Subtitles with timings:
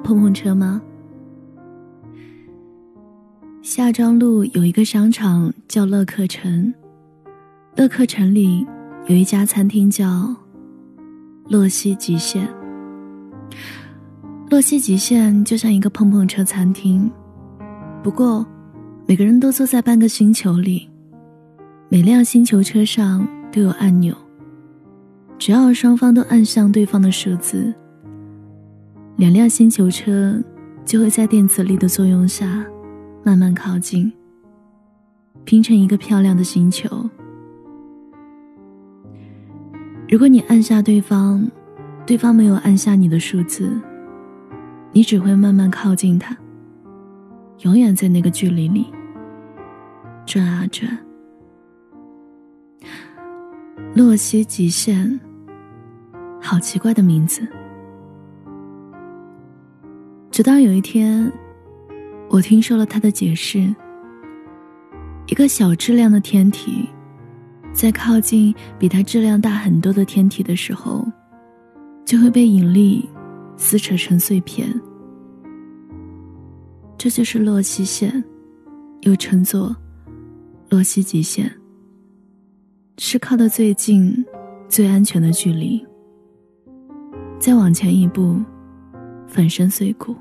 [0.00, 0.82] 碰碰车吗？
[3.62, 6.72] 夏庄路有一个商场叫乐客城，
[7.76, 8.66] 乐客城里
[9.06, 10.34] 有一家餐厅叫
[11.46, 12.48] 洛西极限。
[14.48, 17.08] 洛西极限就像一个碰碰车餐厅，
[18.02, 18.44] 不过
[19.06, 20.88] 每个人都坐在半个星球里，
[21.88, 24.14] 每辆星球车上都有按钮，
[25.38, 27.72] 只要双方都按向对方的数字。
[29.20, 30.42] 两辆星球车
[30.82, 32.64] 就会在电磁力的作用下
[33.22, 34.10] 慢慢靠近，
[35.44, 36.88] 拼成一个漂亮的星球。
[40.08, 41.46] 如果你按下对方，
[42.06, 43.70] 对方没有按下你的数字，
[44.90, 46.34] 你只会慢慢靠近他，
[47.58, 48.86] 永远在那个距离里
[50.24, 50.98] 转啊转。
[53.94, 55.20] 洛西极限，
[56.40, 57.46] 好奇怪的名字。
[60.40, 61.30] 直到有一天，
[62.30, 63.58] 我听说了他的解释。
[65.26, 66.88] 一个小质量的天体，
[67.74, 71.06] 在靠近比它质量大很多的天体的时候，
[72.06, 73.06] 就会被引力
[73.58, 74.66] 撕扯成碎片。
[76.96, 78.24] 这就是洛希线，
[79.02, 79.76] 又称作
[80.70, 81.52] 洛希极限，
[82.96, 84.24] 是靠的最近、
[84.70, 85.86] 最安全的距离。
[87.38, 88.40] 再往前一步，
[89.26, 90.16] 粉身碎骨。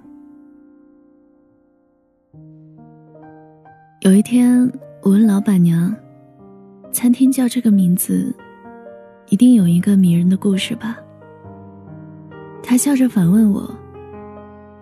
[4.09, 4.67] 有一天，
[5.03, 5.95] 我问老板娘
[6.91, 8.35] ：“餐厅叫这个名字，
[9.27, 10.97] 一定有一个迷人的故事吧？”
[12.63, 13.69] 她笑着反问我：“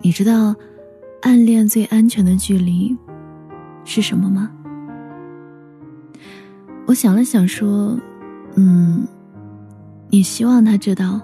[0.00, 0.56] 你知道
[1.20, 2.96] 暗恋最安全的距离
[3.84, 4.50] 是什么吗？”
[6.88, 8.00] 我想了想说
[8.56, 9.06] ：“嗯，
[10.08, 11.20] 你希望他知道，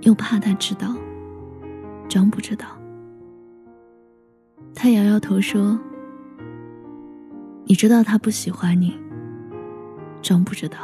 [0.00, 0.96] 又怕他知道，
[2.08, 2.64] 装不知道。”
[4.74, 5.78] 他摇摇头说。
[7.68, 8.96] 你知道他不喜欢你，
[10.22, 10.78] 装不知道。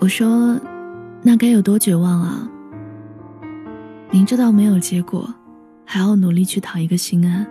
[0.00, 0.60] 我说，
[1.22, 2.50] 那该有多绝望啊！
[4.10, 5.32] 明知道没有结果，
[5.84, 7.46] 还要努力去讨一个心安。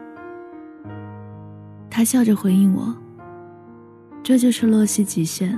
[1.89, 2.93] 他笑着回应我
[4.21, 5.57] ：“这就是洛希极限。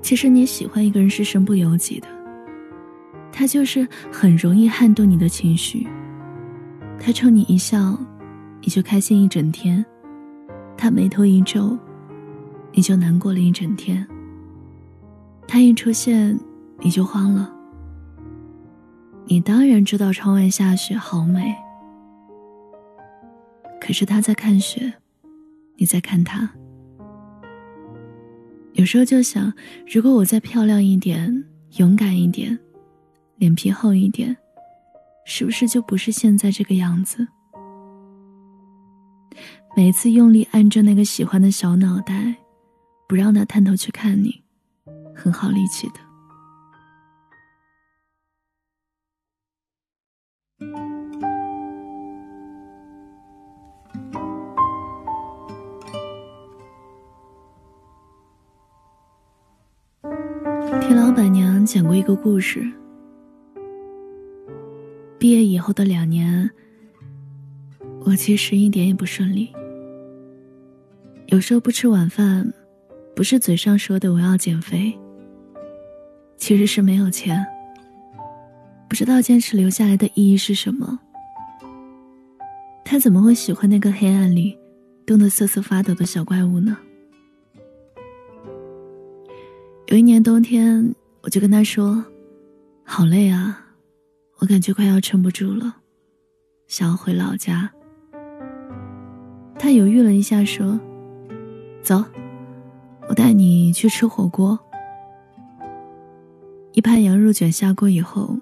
[0.00, 2.06] 其实你喜欢一个人是身不由己的，
[3.32, 5.84] 他就是很容易撼动你的情绪。”
[6.98, 7.96] 他冲你一笑，
[8.60, 9.84] 你就开心一整天；
[10.76, 11.78] 他眉头一皱，
[12.72, 14.06] 你就难过了一整天。
[15.46, 16.38] 他一出现，
[16.80, 17.52] 你就慌了。
[19.26, 21.54] 你当然知道窗外下雪好美，
[23.80, 24.92] 可是他在看雪，
[25.76, 26.50] 你在看他。
[28.72, 29.52] 有时候就想，
[29.90, 31.44] 如果我再漂亮一点，
[31.76, 32.58] 勇敢一点，
[33.36, 34.36] 脸皮厚一点。
[35.28, 37.26] 是不是就不是现在这个样子？
[39.76, 42.34] 每次用力按着那个喜欢的小脑袋，
[43.08, 44.42] 不让他探头去看你，
[45.14, 45.94] 很耗力气的。
[60.80, 62.85] 听老板娘讲过一个故事。
[65.56, 66.50] 以后的两年，
[68.04, 69.50] 我其实一点也不顺利。
[71.28, 72.52] 有时候不吃晚饭，
[73.14, 74.94] 不是嘴上说的我要减肥，
[76.36, 77.42] 其实是没有钱。
[78.86, 80.98] 不知道坚持留下来的意义是什么？
[82.84, 84.58] 他怎么会喜欢那个黑暗里
[85.06, 86.76] 冻得瑟瑟发抖的小怪物呢？
[89.86, 92.04] 有一年冬天，我就跟他说
[92.84, 93.62] ：“好累啊。”
[94.38, 95.76] 我感觉快要撑不住了，
[96.68, 97.70] 想要回老家。
[99.58, 100.78] 他犹豫了一下，说
[101.82, 102.04] ：“走，
[103.08, 104.58] 我带你去吃火锅。”
[106.74, 108.36] 一盘羊肉卷下锅以后，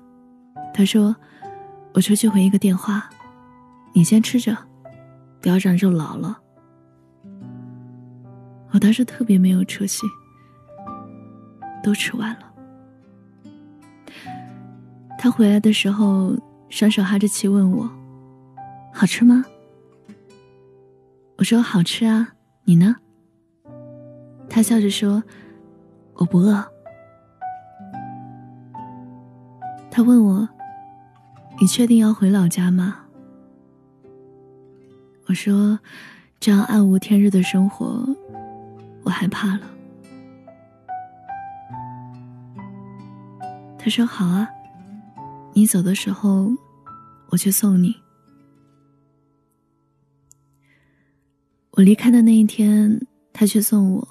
[0.75, 1.15] 他说
[1.95, 3.09] ：“我出去回一个电话，
[3.93, 4.57] 你先吃着，
[5.41, 6.41] 不要让肉老了。”
[8.73, 10.05] 我当时特别没有出息，
[11.85, 12.54] 都吃完了。
[15.25, 16.37] 他回来的时候，
[16.69, 17.91] 双手哈着气问我
[18.93, 19.43] ：“好吃吗？”
[21.39, 22.35] 我说：“好吃啊，
[22.65, 22.95] 你呢？”
[24.51, 25.25] 他笑着说
[26.17, 26.63] ：“我不饿。”
[29.91, 30.47] 他问我
[31.59, 32.99] ：“你确定要回老家吗？”
[35.25, 35.79] 我说
[36.39, 38.07] ：“这样暗无天日的生活，
[39.03, 39.63] 我害怕了。”
[43.81, 44.47] 他说：“好啊，
[45.55, 46.53] 你走的时候，
[47.31, 47.95] 我去送你。”
[51.73, 54.09] 我离开的那一天，他去送我。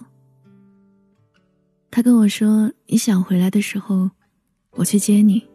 [1.92, 4.10] 他跟我说：“你想回来的时候，
[4.72, 5.46] 我去接你。”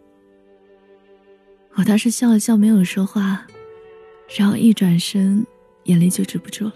[1.75, 3.47] 我当时笑了笑，没有说话，
[4.37, 5.47] 然后一转身，
[5.85, 6.75] 眼泪就止不住了。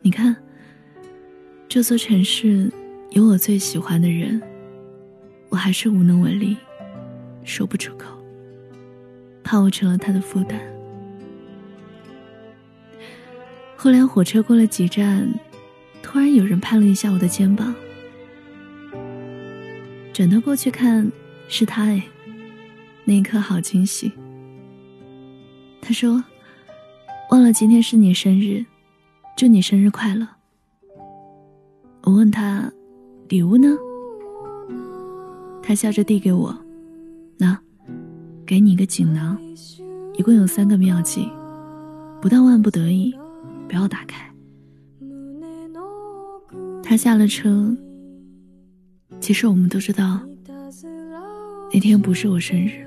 [0.00, 0.34] 你看，
[1.68, 2.70] 这座城市
[3.10, 4.42] 有我最喜欢的人，
[5.52, 6.56] 我还是无能为力，
[7.44, 8.08] 说不出口，
[9.44, 10.58] 怕我成了他的负担。
[13.76, 15.28] 后来火车过了几站，
[16.02, 17.74] 突然有人拍了一下我的肩膀，
[20.14, 21.12] 转头过去看，
[21.48, 22.02] 是他哎，
[23.04, 24.10] 那一刻好惊喜。
[25.82, 26.24] 他说
[27.30, 28.64] ：“忘了今天是你生日，
[29.36, 30.26] 祝你生日快乐。”
[32.04, 32.72] 我问他
[33.28, 33.68] ：“礼物呢？”
[35.72, 36.54] 他笑着递给我
[37.40, 37.58] ：“那，
[38.44, 39.38] 给你一个锦囊，
[40.18, 41.26] 一共有三个妙计，
[42.20, 43.14] 不到万不得已。”
[43.66, 44.30] 不要打开。
[46.82, 47.74] 他下了车。
[49.18, 50.20] 其实我们都知道，
[51.72, 52.86] 那天不是我生日。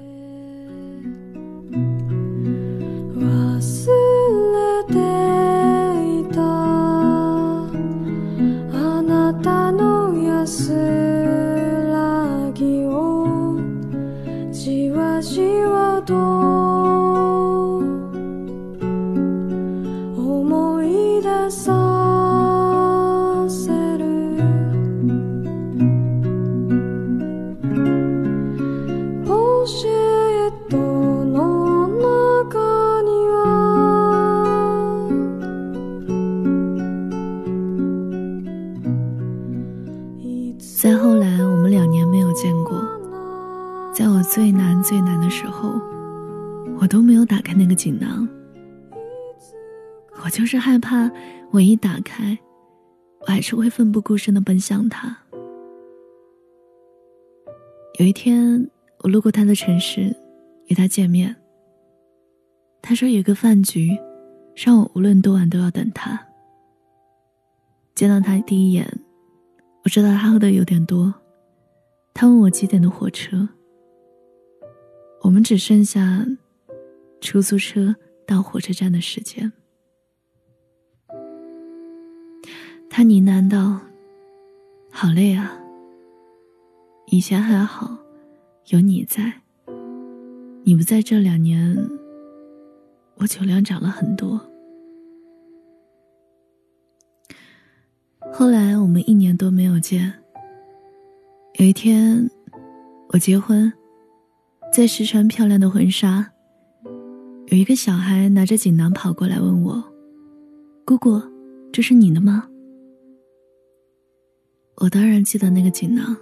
[51.56, 52.38] 我一打开，
[53.22, 55.18] 我还是会奋不顾身的奔向他。
[57.98, 58.69] 有一天，
[59.00, 60.13] 我路过他的城市，
[60.68, 61.34] 与他见面。
[62.81, 63.98] 他说有个饭局，
[64.54, 66.22] 让我无论多晚都要等他。
[67.96, 68.86] 见到他第一眼。
[69.86, 71.13] 我知道他喝的有点多，
[72.13, 73.48] 他问我几点的火车。
[75.22, 76.25] 我们只剩下
[77.22, 77.96] 出租车
[78.28, 79.50] 到火车站的时间。
[82.89, 83.79] 他呢喃道
[84.89, 85.51] ：“好累啊。
[87.07, 87.97] 以前还好，
[88.69, 89.33] 有你在。
[90.63, 91.77] 你不在这两年，
[93.15, 94.39] 我酒量涨了很多。”
[98.33, 100.11] 后来我们一年多没有见。
[101.59, 102.29] 有一天，
[103.09, 103.71] 我结婚，
[104.73, 106.31] 在试穿漂亮的婚纱，
[107.47, 109.83] 有一个小孩拿着锦囊跑过来问我
[110.85, 111.21] ：“姑姑，
[111.71, 112.47] 这是你的吗？”
[114.75, 116.16] 我当然记得那个锦囊。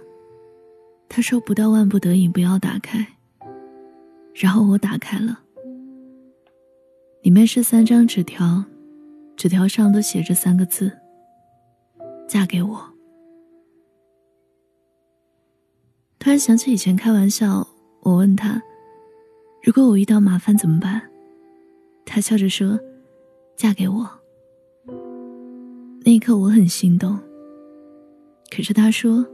[1.08, 3.06] 他说：“不到万不得已不要打开。”
[4.34, 5.38] 然后我打开了，
[7.22, 8.64] 里面是三张纸条，
[9.36, 10.90] 纸条上都写着三个字。
[12.26, 12.84] 嫁给我。
[16.18, 17.68] 突然想起以前开玩笑，
[18.00, 18.60] 我问他
[19.62, 21.02] ：“如果我遇到麻烦怎么办？”
[22.06, 22.80] 他笑着说
[23.54, 24.08] ：“嫁给我。”
[26.04, 27.18] 那一刻我很心动。
[28.54, 29.26] 可是他说：“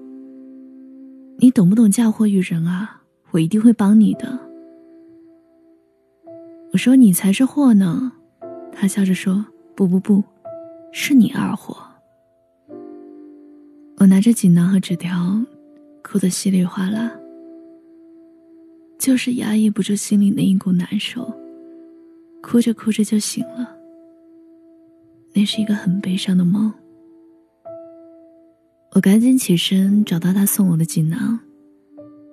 [1.36, 3.02] 你懂不懂嫁祸于人啊？
[3.32, 4.38] 我一定会帮你的。”
[6.72, 8.10] 我说：“你才是祸呢。”
[8.72, 9.44] 他笑着说
[9.76, 10.24] ：“不不不，
[10.90, 11.76] 是你二货。”
[14.00, 15.38] 我拿着锦囊和纸条，
[16.02, 17.12] 哭得稀里哗啦，
[18.98, 21.30] 就是压抑不住心里那一股难受，
[22.40, 23.76] 哭着哭着就醒了。
[25.34, 26.72] 那是一个很悲伤的梦。
[28.92, 31.38] 我赶紧起身找到他送我的锦囊，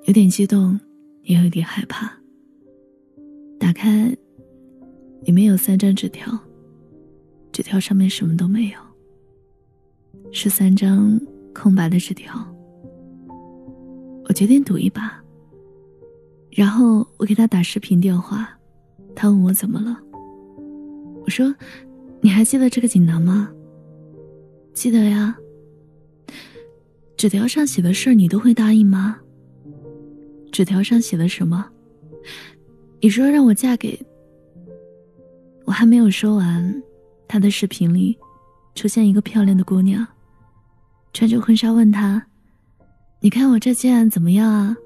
[0.06, 0.80] 有点激动，
[1.24, 2.12] 也有点害怕。
[3.60, 4.16] 打开，
[5.24, 6.38] 里面有三张纸条，
[7.52, 8.80] 纸条上面什么都没有，
[10.32, 11.20] 是三张。
[11.60, 12.32] 空白的纸条，
[14.26, 15.20] 我决定赌一把。
[16.52, 18.48] 然后我给他打视频电话，
[19.16, 20.00] 他问我怎么了。
[21.24, 21.52] 我说
[22.22, 23.52] ：“你还记得这个锦囊吗
[24.72, 25.36] ？”“记得呀。
[27.18, 29.20] ”“纸条上写的事儿你都会答应吗
[30.54, 31.68] ？”“纸条上写的什么
[33.02, 34.00] ？”“你说让我嫁给……”
[35.66, 36.84] 我还没有说完，
[37.28, 38.18] 他的视频里
[38.76, 40.08] 出现一个漂亮的姑娘。
[41.12, 42.24] 穿着婚纱问他
[43.20, 44.78] ：“你看我这件怎么样啊？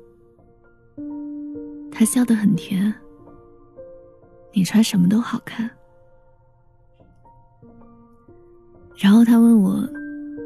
[1.92, 2.94] 他笑得很甜。
[4.54, 5.70] 你穿什么都好看。
[8.98, 9.88] 然后他问我：“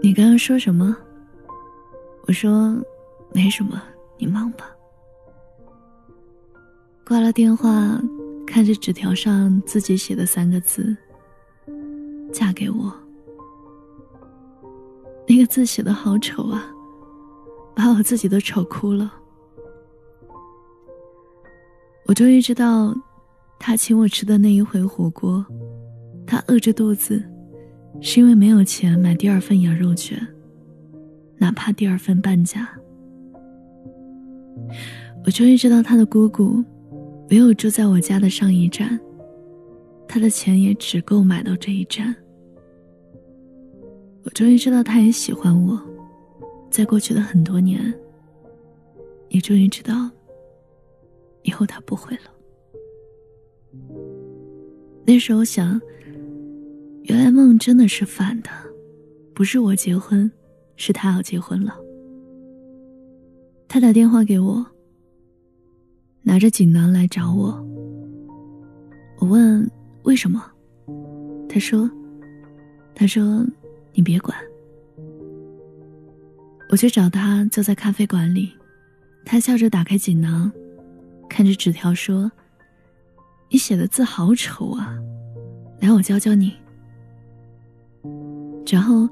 [0.02, 0.98] 你刚刚说什么？”
[2.28, 2.76] 我说
[3.34, 3.82] ：“没什么，
[4.18, 4.70] 你忙吧。”
[7.06, 8.02] 挂了电话，
[8.48, 10.96] 看着纸条上自己写的三个字
[12.34, 12.92] ：“嫁给我。”
[15.28, 16.68] 那个字写的好丑啊，
[17.76, 19.14] 把我自己都丑哭了。
[22.08, 22.96] 我终于知道，
[23.60, 25.46] 他请我吃的那一回火锅，
[26.26, 27.24] 他饿着肚子，
[28.02, 30.20] 是因为没有钱买第二份羊肉卷，
[31.38, 32.68] 哪怕第二份半价。
[35.26, 36.64] 我终于知道他的姑姑，
[37.30, 39.00] 没有住在我家的上一站，
[40.08, 42.16] 他的钱也只够买到这一站。
[44.24, 45.80] 我终于知道他也喜欢我，
[46.72, 47.94] 在过去的很多年，
[49.30, 50.10] 也终于知道。
[51.44, 52.24] 以后他不会了。
[55.06, 55.80] 那时候想，
[57.04, 58.50] 原来梦真的是反的，
[59.34, 60.32] 不是我结婚，
[60.76, 61.76] 是他要结婚了。
[63.68, 64.66] 他打电话给我，
[66.22, 67.66] 拿着锦囊来找我。
[69.20, 69.70] 我问
[70.04, 70.44] 为什么，
[71.50, 71.90] 他说
[72.96, 73.46] ：“他说
[73.94, 74.38] 你别管。”
[76.70, 78.52] 我去找他，坐在咖啡馆里，
[79.26, 80.52] 他笑着打开锦囊。
[81.30, 82.32] 看着纸条说
[83.50, 84.98] ：“你写的字好丑啊，
[85.82, 86.54] 来，我教教你。”
[88.68, 89.08] 然后，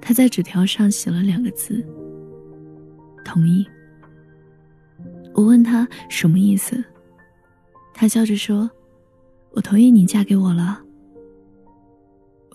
[0.00, 1.84] 他在纸条上写了两个字
[3.24, 3.66] ：“同意。”
[5.34, 6.82] 我问他什么意思，
[7.92, 8.70] 他笑着说
[9.52, 10.80] ：“我同意你嫁给我了。”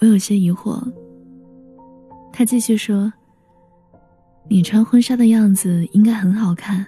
[0.01, 0.81] 我有些疑惑。
[2.33, 3.11] 他继续说
[4.49, 6.85] ：“你穿婚纱的样子应该很好看。”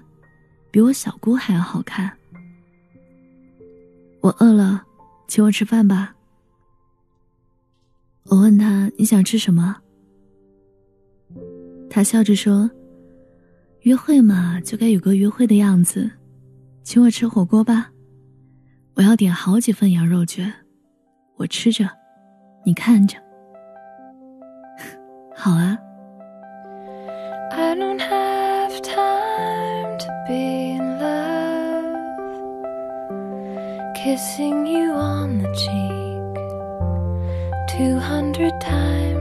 [0.72, 2.12] 比我小姑还要好看。
[4.22, 4.84] 我饿了，
[5.28, 6.16] 请我吃饭吧。
[8.24, 9.83] 我问他你想吃什么？
[11.96, 12.68] 他笑着说
[13.86, 16.10] ：“约会嘛，就该有个约会的样子，
[16.82, 17.92] 请我吃火锅吧。
[18.96, 20.52] 我要点好几份羊肉卷，
[21.38, 21.88] 我吃着，
[22.66, 23.16] 你看着。
[25.36, 25.78] 好啊。”
[27.54, 30.34] I don't have time to be
[30.74, 31.14] in love.
[34.04, 36.34] kissing you on the cheek
[37.70, 39.13] two hundred times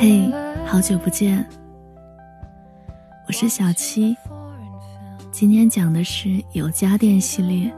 [0.00, 0.30] 嘿，
[0.66, 1.44] 好久不见，
[3.26, 4.16] 我是小七。
[5.30, 7.72] 今天讲的是有家电系列。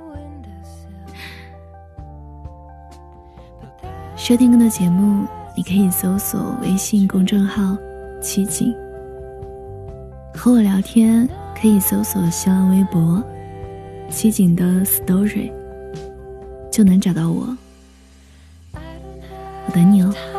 [4.16, 7.76] 收听更多节目，你可以搜索微信公众号
[8.20, 8.74] “七景”。
[10.34, 11.28] 和我聊天
[11.60, 13.22] 可以搜索新浪微博
[14.08, 15.50] “七景的 story”，
[16.70, 17.56] 就能找到我。
[19.70, 20.29] 我等你哦。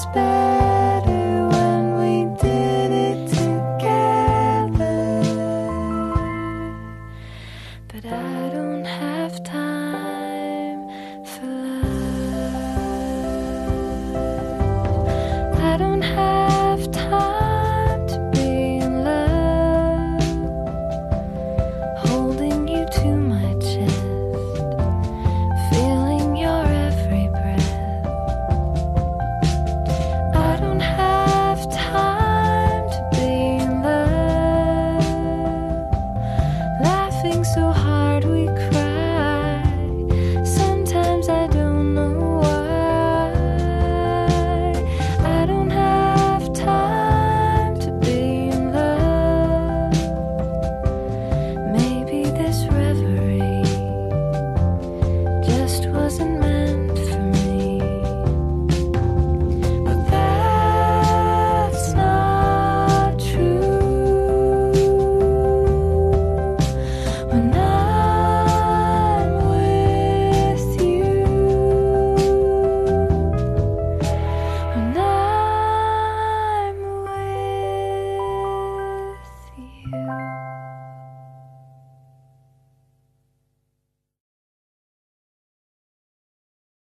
[0.00, 0.39] despair.